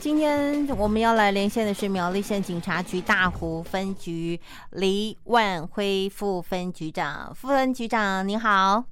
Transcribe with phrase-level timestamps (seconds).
[0.00, 4.40] 今天我们要来连线的是苗栗县警察局大湖分局
[4.70, 8.84] 黎万辉副分局长，副分局长您好。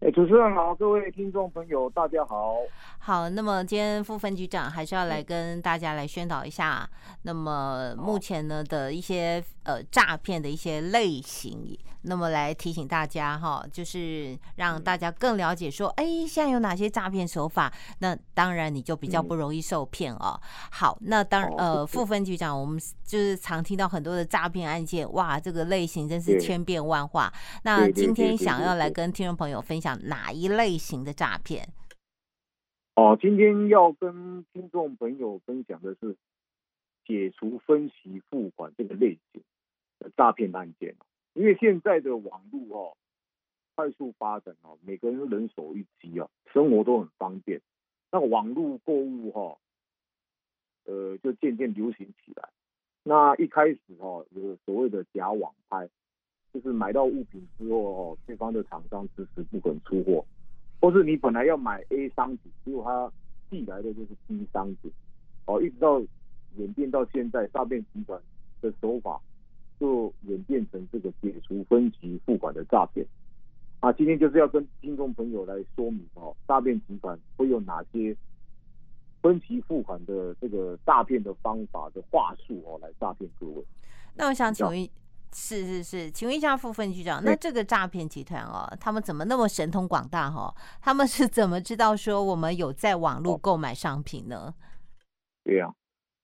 [0.00, 2.54] 哎，主持人好，各位听众朋友，大家好。
[2.98, 6.88] 好，那么今天副分局长还是要来跟大家来宣导一下，
[7.20, 17.72] 那么目前呢的一些呃诈骗的一些类型，那么来提醒大家哈，就是让大家更了解说，哎，现在有哪些诈骗手法？
[17.98, 20.40] 那当然你就比较不容易受骗哦。
[20.70, 27.32] 好，那当然呃副分局长，我们就是常听到很多的诈骗案件，哇，这个类型真是千变万化。
[27.64, 29.90] 那今天想要来跟听众朋友分享。
[30.04, 31.68] 哪一类型的诈骗？
[32.94, 36.16] 哦，今天要跟听众朋友分享的是
[37.10, 39.42] 解除分期付款这个类型
[39.98, 40.94] 的诈骗案件。
[41.34, 42.96] 因为现在的网络哦
[43.74, 47.60] 快速发展哦，每个人都人手一机啊，生活都很方便。
[48.12, 49.58] 那网络购物哈，
[50.84, 52.48] 呃，就渐渐流行起来。
[53.02, 55.88] 那一开始哈，有所谓的假网拍。
[56.52, 60.26] 就是买到物品之后哦，对方的厂商迟迟不肯出货，
[60.80, 63.12] 或是你本来要买 A 商品，结果他
[63.48, 64.90] 寄来的就是 B 商品，
[65.46, 66.02] 哦，一直到
[66.56, 68.20] 演变到现在，诈骗集团
[68.60, 69.20] 的手法
[69.78, 73.06] 就演变成这个解除分期付款的诈骗。
[73.80, 78.16] 啊，今天就是要跟听众朋友来说明哦，诈骗集团会有哪些
[79.22, 83.64] 分期付款的这个诈骗的方法的话术哦，来诈骗各位。
[84.14, 84.88] 那我想请问。
[85.32, 90.54] 是是是，请问一下副分局长，那这个诈骗集团哦，他们怎么那么神通广大哈、哦？
[90.82, 94.52] 他们是怎么知道说我们有在网络购买商品呢？
[95.44, 95.70] 对呀、啊，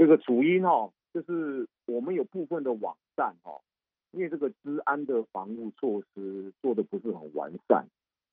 [0.00, 3.60] 这个主因哦，就是我们有部分的网站哦，
[4.12, 7.86] 因为这个治安的防护措施做的不是很完善，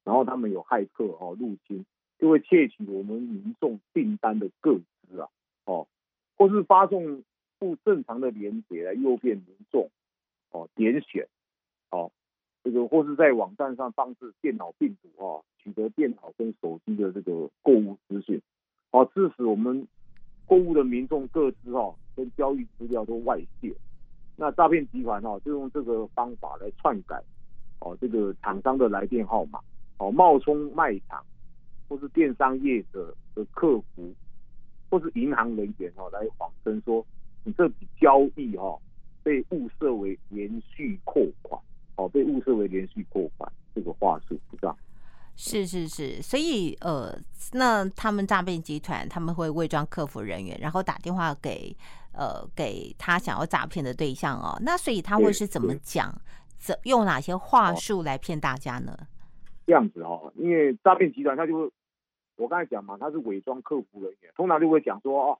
[0.06, 1.86] 然后他们有骇客哦入侵，
[2.18, 5.28] 就会窃取我们民众订单的个资啊，
[5.66, 5.86] 哦，
[6.38, 7.26] 或是发送
[7.60, 9.90] 不正常的链接来诱骗民众。
[10.50, 11.28] 哦，点选，
[11.92, 12.10] 哦，
[12.64, 18.42] 这个或是在网站上放置电脑病毒啊，取得电脑跟手机的这个购物资讯，
[18.90, 19.86] 好，致使我们
[20.48, 23.76] 购物的民众各自哈跟交易资料都外泄。
[24.36, 27.22] 那诈骗集团哈就用这个方法来篡改，
[27.82, 29.60] 哦，这个厂商的来电号码，
[29.98, 31.24] 哦，冒充卖场
[31.88, 34.14] 或是电商业者的客服，
[34.90, 37.06] 或是银行人员哦来谎称说
[37.44, 38.80] 你这笔交易哈。
[39.24, 41.62] 被误设为连续扣款，
[41.98, 44.78] 哦，被误设为连续扣款，这个话术是这样。
[45.38, 47.16] 是是是，所以呃，
[47.54, 51.74] 那他们诈骗集团他们会伪装客服人员，然后打电话给
[52.12, 54.58] 呃给他想要诈骗的对象哦。
[54.62, 56.14] 那所以他会是怎么讲，
[56.58, 58.98] 怎用哪些话术来骗大家呢？
[59.66, 61.72] 这样子哦，因为诈骗集团他就会，
[62.36, 65.40] 我刚才讲嘛，他是伪装客服人员，通常就会讲说哦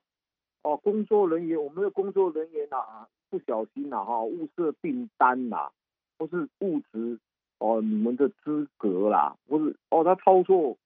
[0.62, 3.06] 哦，工作人员，我们的工作人员啊。
[3.30, 5.70] 不小心呐、啊、哈，误设订单呐、啊，
[6.18, 7.20] 或是误植
[7.58, 10.76] 哦你们的资格啦，或是哦他操作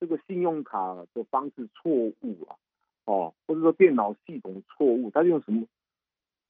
[0.00, 2.56] 这个信用卡的方式错误啊，
[3.04, 5.66] 哦，或者说电脑系统错误，他用什么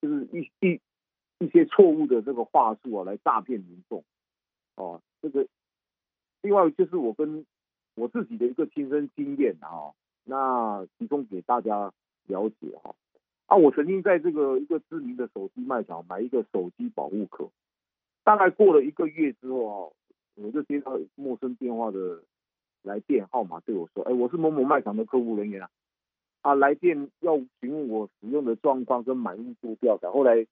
[0.00, 0.80] 就是一一
[1.38, 4.04] 一些错误的这个话术啊来诈骗民众，
[4.76, 5.46] 哦，这个
[6.42, 7.44] 另外就是我跟
[7.94, 9.92] 我自己的一个亲身经验啊，
[10.24, 11.92] 那提供给大家
[12.26, 12.94] 了解哈。
[13.46, 17.50] 啊，我曾经在这个一个知名的手机卖场买一个手机保护壳，
[18.24, 19.92] 大概过了一个月之后啊，
[20.36, 22.22] 我就接到陌生电话的
[22.82, 25.70] 来电号码对我说：“哎，我是某某卖场的客服人员啊，
[26.40, 30.46] 啊，来电要询问我使用的状况跟满意度调查。”后来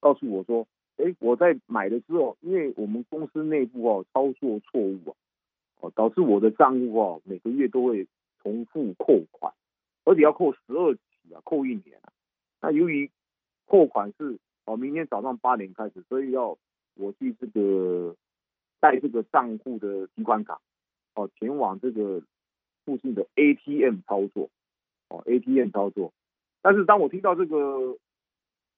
[0.00, 0.66] 告诉我说
[0.96, 5.12] ：“哎，我在买的时候，因为我们公司内部哦操作错误啊，
[5.80, 8.06] 哦导致我的账户哦每个月都会
[8.42, 9.52] 重复扣款，
[10.04, 12.12] 而且要扣十二期啊，扣一年啊。”
[12.62, 13.10] 那由于
[13.66, 16.58] 扣款是哦，明天早上八点开始，所以要
[17.00, 18.14] 我去这个
[18.78, 20.60] 带这个账户的提款卡
[21.14, 22.22] 哦，前往这个
[22.84, 24.50] 附近的 ATM 操作
[25.08, 26.12] 哦，ATM 操作。
[26.62, 27.96] 但是当我听到这个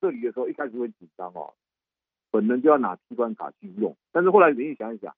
[0.01, 1.55] 这里的时候，一开始会紧张哦，
[2.31, 3.97] 本人就要拿提款卡去用。
[4.13, 5.15] 但是后来仔细想一想，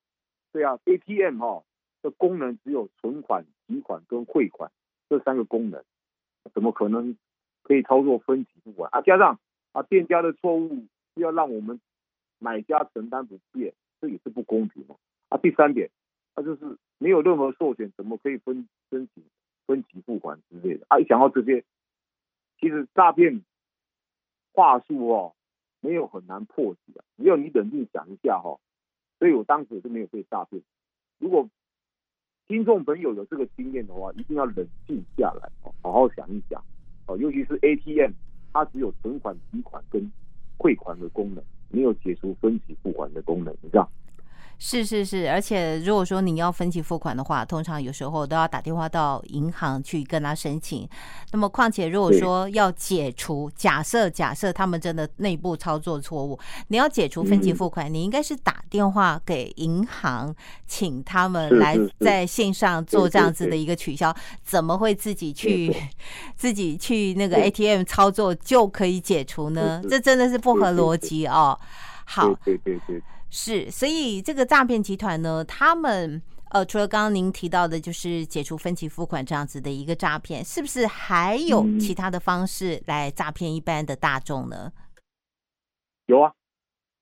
[0.53, 1.65] 对啊，ATM 哈、哦、
[2.03, 4.73] 的功能只有存款、提款跟汇款
[5.09, 5.85] 这三个功能，
[6.53, 7.17] 怎么可能？
[7.67, 9.41] 可以操作分期付款啊，加上
[9.73, 10.85] 啊店家的错误
[11.15, 11.81] 要让我们
[12.45, 14.97] 买家承担不便，这也是不公平嘛
[15.31, 15.39] 啊。
[15.39, 15.91] 第三点，
[16.37, 19.25] 那、啊、就是没有任何授权，怎么可以分申请
[19.67, 20.99] 分期付款之类的啊？
[20.99, 21.65] 一想到这些，
[22.61, 23.43] 其实诈骗
[24.53, 25.35] 话术哦，
[25.81, 28.61] 没有很难破解啊，只要你冷静想一下哈、哦。
[29.19, 30.63] 所以我当时也是没有被诈骗。
[31.19, 31.49] 如果
[32.47, 35.51] 听众朋友有这个经验的话，一定要冷静下来，
[35.83, 36.63] 好好想一想
[37.07, 37.17] 哦。
[37.17, 37.33] 尤。
[37.33, 38.13] 其是 ATM，
[38.53, 40.13] 它只有存款、提款跟
[40.59, 41.43] 汇款的功能，
[41.75, 43.91] 没有解除分期付款的功能，你知道？
[44.67, 50.89] 是是是，而且如果说你要分期付款的话，通常有时候都要打电话到银行去跟他申请。
[51.33, 56.39] 那么，况且如果说要解除，假设假设他们真的内部操作错误，
[56.69, 60.35] 你要解除分期付款，嗯、你应该是打电话给银行，
[60.67, 64.17] 请他们来在线上做这样子的一个取消。
[64.43, 65.77] 怎么会自己去
[66.37, 69.83] 自己去那个 ATM 操作就可以解除呢？
[69.91, 71.61] 这真的是不合逻辑哦。
[72.07, 73.03] 好，对对对。
[73.37, 76.23] 是，所以这个诈骗集团呢，他们
[76.53, 84.73] 呃，除了刚刚您提到的，就是解除分期付款这样子的一个诈骗，是不是还有其他的方式来诈骗一般的大众呢？
[86.07, 86.33] 有啊，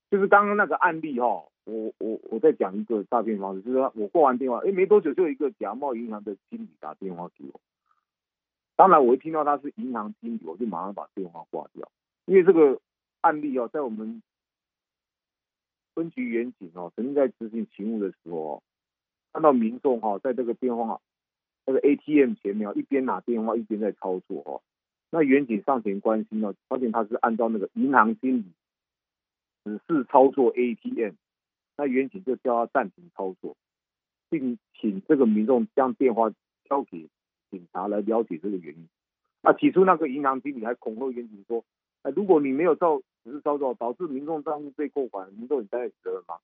[0.09, 7.61] 就是刚刚那个案例哈、哦，我我我在讲一个诈骗方式，就是说我挂完电话，哎，没多久就有一个假冒银行的经理打电话给我，
[8.75, 11.87] 当然我一听到他是银行经理，我就马上把电话挂掉，
[12.25, 12.81] 因为这个
[13.21, 14.19] 案例哦，在我们。
[15.93, 18.63] 分局员警哦，曾经在执行勤务的时候，
[19.31, 20.99] 看到民众哈，在这个电话
[21.65, 24.61] 那个 ATM 前面一边拿电话一边在操作哦，
[25.11, 28.45] 那员警上前关心呢，发现他是按照那个银行经理
[29.63, 31.13] 指示操作 ATM，
[31.77, 33.55] 那员警就叫他暂停操作，
[34.29, 36.31] 并请这个民众将电话
[36.67, 37.07] 交给
[37.51, 38.87] 警察来了解这个原因。
[39.41, 41.63] 啊，起初那个银行经理还恐吓员警说，
[42.01, 43.01] 哎，如果你没有照。
[43.23, 46.39] 只是操作导致民众账户被扣款，民众你担责任吗？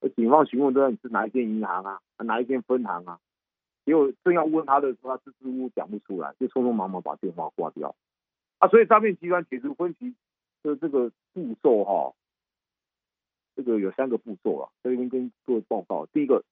[0.00, 3.20] 而警方询问说你是哪一间银行啊，哪一间分行啊？
[3.84, 7.94] 结果正要问他的时候，他支支吾吾讲不出来，就匆匆忙忙把电话挂掉。
[8.58, 10.14] 啊，所以诈骗集团解除分期
[10.62, 12.14] 的这个步骤哈，
[13.56, 16.06] 这个有三个步骤啊，这边跟各位报告。
[16.06, 16.44] 第一个，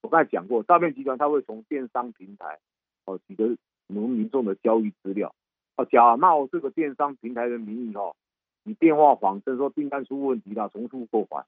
[0.00, 2.58] 我刚才讲过，诈骗集团他会从电商平台
[3.04, 3.56] 哦取得
[3.88, 5.34] 我们民众的交易资料，
[5.76, 8.14] 哦假冒这个电商平台的名义哈。
[8.64, 11.46] 以电话谎称说订单出问题了，重复扣款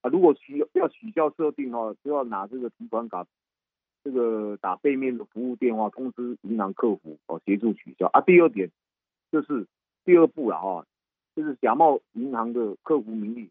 [0.00, 0.08] 啊！
[0.10, 3.26] 如果取要取消设定哦，就要拿这个提款卡，
[4.04, 8.20] 这个打背面的服务电话通知银行客服哦，协助取消啊。
[8.20, 8.70] 第二点
[9.32, 9.66] 就是
[10.04, 10.86] 第二步了哈，
[11.34, 13.50] 就是假冒银行的客服名义，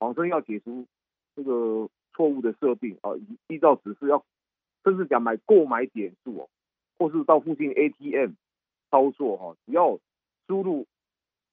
[0.00, 0.84] 谎称要解除
[1.36, 3.12] 这个错误的设定啊，
[3.46, 4.24] 依照指示要，
[4.82, 6.48] 甚至讲买购买点数哦，
[6.98, 8.32] 或是到附近 ATM
[8.90, 9.98] 操作哈，只要
[10.48, 10.86] 输入。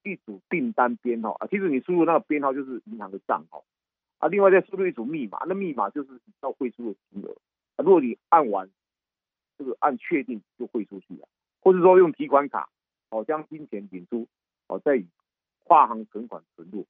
[0.06, 3.66] 一组订单编号啊，其实你输入那个编号就是银行的账号
[4.20, 7.36] 啊，另外再输入一组密码，那密码就是要汇出的金额
[7.76, 7.84] 啊。
[7.84, 8.70] 如果你按完
[9.58, 11.28] 这个按确定就汇出去了，
[11.60, 12.70] 或者说用提款卡
[13.10, 14.28] 哦将金钱领出
[14.68, 15.04] 哦，再
[15.64, 16.86] 跨行存款存入。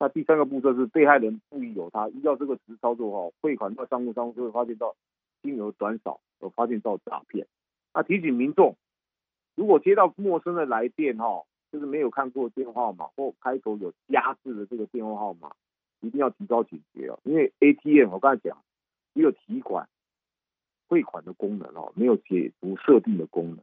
[0.00, 4.96] 那第三个步骤是被害人故意有他依照这个实操作哈，汇款到商务商就会发现到
[5.42, 7.46] 金额转少，而发现到诈骗。
[7.92, 8.74] 那提醒民众，
[9.54, 11.44] 如果接到陌生的来电哈。
[11.72, 15.50] 就是没有看过电话号码或开头有加字的这个电话号码，
[16.00, 17.18] 一定要提高警觉哦。
[17.24, 18.62] 因为 ATM 我刚才讲，
[19.14, 19.88] 只有提款、
[20.86, 23.60] 汇款的功能哦，没有解除设定的功能。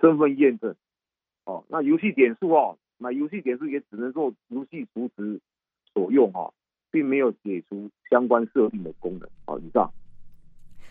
[0.00, 0.74] 身份验证
[1.44, 5.40] 哦，那游戏点数哦，买游戏点数也只能做游戏储值
[5.94, 6.52] 所用哈，
[6.90, 9.30] 并没有解除相关设定的功能。
[9.46, 9.88] 好，以上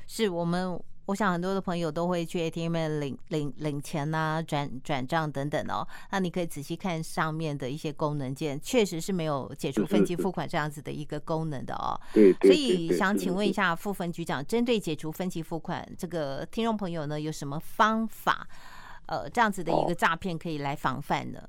[0.07, 0.81] 是我们。
[1.07, 5.85] 我想很多的朋友都会去 ATM 领领领钱呐、啊、转转账等等哦。
[6.11, 11.99] 那你可以仔细看上面的一些功能键，确实是没有解除分期付款这样子的一个功能的哦。
[12.13, 18.47] 对，所以想请问一下副分局长，针对解除分期付款这个听众朋友呢，有什么方法？
[19.07, 21.41] 呃，这样子的一个诈骗可以来防范呢？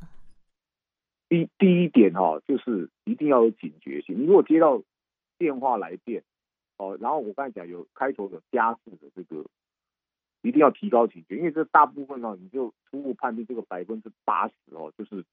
[1.29, 4.19] 第第一点哈，就是一定要有警觉性。
[4.19, 4.83] 你如果接到
[5.39, 6.25] 电话来电。
[6.83, 9.47] 哦，然后我刚才讲有开头有加字的这个，
[10.43, 15.25] 一定要提高警觉，因为这大部分呢，你就初步判定这个百分之八十哦，就是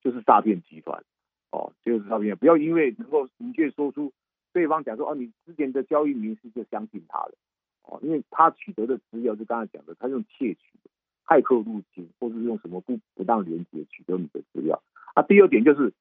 [0.00, 1.04] 就是诈骗集团
[1.50, 4.10] 哦，就是诈骗，不要因为能够明确说出
[4.54, 7.34] 对方讲说哦，你之前的交易明细就相信他了
[7.82, 10.90] 哦，因为他取得的资料就刚才讲的，他用窃取的、
[11.26, 14.82] 骇客入侵，或是用什么不不当连接取得你的资料
[15.12, 15.22] 啊。
[15.24, 15.92] 第二点就是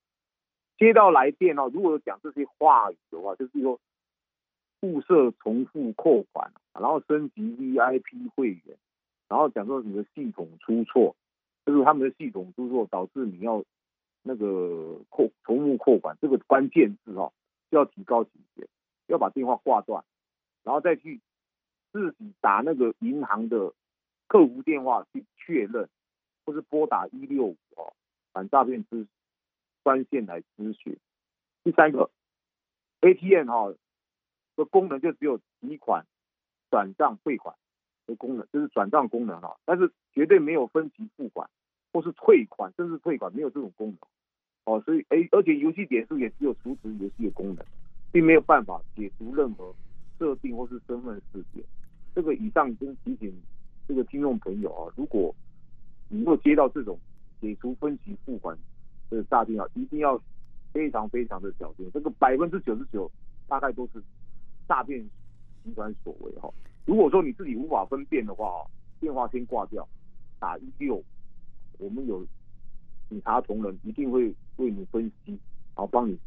[0.78, 3.78] 接到来电哦，如果讲这些话语的话，就是说。
[4.82, 8.78] 物色重复扣款，然后升级 VIP 会员，
[9.28, 11.16] 然后讲说你的系统出错，
[11.66, 13.64] 就是他们的系统出错导致你要
[14.24, 17.32] 那个扣重复扣款，这个关键字哈，
[17.70, 18.68] 就要提高警觉，
[19.08, 20.04] 要把电话挂断，
[20.64, 21.20] 然后再去
[21.92, 23.74] 自己打那个银行的
[24.28, 25.90] 客服电话去确认，
[26.46, 27.94] 或是拨打一六五哦
[28.32, 29.06] 反诈骗之
[29.84, 30.98] 专线来咨询。
[31.66, 32.10] 第三个
[33.02, 33.74] ATM 哈。
[34.60, 36.06] 这功能就只有提款、
[36.70, 37.56] 转账、汇款
[38.06, 41.50] 的功能，就是转账功能哈，但是绝对没有分期付款
[41.94, 43.98] 或是退款，甚至退款没有这种功能。
[44.66, 47.66] 哦，所以哎，而且游戏点数也只有储值游戏的功能，
[48.12, 49.74] 并没有办法解除任何
[50.18, 51.64] 设定或是身份识别。
[52.14, 53.34] 这个以上跟提醒
[53.88, 55.34] 这个听众朋友啊，如果
[56.10, 57.00] 你有接到这种
[57.40, 58.58] 解除分期付款
[59.10, 60.22] 的诈骗啊，一定要
[60.74, 61.90] 非常非常的小心。
[61.94, 63.10] 这个百分之九十九
[63.48, 64.04] 大概都是
[64.70, 65.04] 诈骗
[65.66, 66.50] 集团所为哈。
[66.86, 68.66] 如果说你自己无法分辨的话，
[69.02, 69.86] 电话先挂掉，
[70.40, 71.04] 打一六，
[71.80, 72.26] 我们有
[73.10, 75.32] 警察同仁一定会为你分析，
[75.76, 76.18] 然后帮你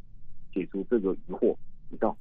[0.52, 1.56] 解除这个疑惑，
[1.90, 2.16] 知道？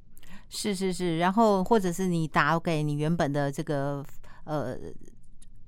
[0.48, 4.04] 是是是，然后或者是你打给你原本的这个
[4.44, 4.76] 呃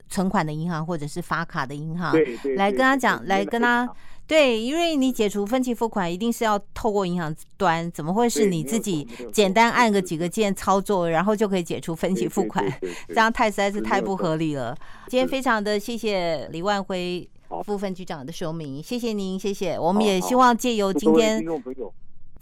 [0.09, 3.89] 存款的银行或者是发卡的银行，对对，来跟他讲，来跟他
[4.27, 12.65] 对，因为你解除分期付款一定是要透过银行端，怎么会是你自己简单按个几个键操作，然后就可以解除分期付款？
[13.09, 14.75] 这样太实在是太不合理了。
[15.09, 17.29] 今天非常的谢谢李万辉
[17.65, 19.79] 副分局长的说明，谢谢您，谢谢。
[19.79, 21.45] 我们也希望借由今天。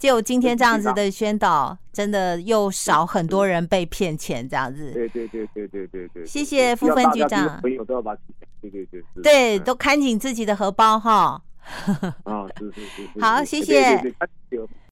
[0.03, 4.91] 就今天这样子的宣导，真的又少很多人被骗钱这样子。
[4.91, 6.25] 对对对对对对对。
[6.25, 7.61] 谢谢副分局长。
[7.61, 8.13] 朋友都要把
[8.59, 9.01] 对对对。
[9.23, 11.41] 对，都看紧自己的荷包哈。
[12.25, 13.21] 啊，是是是。
[13.21, 14.13] 好，谢谢。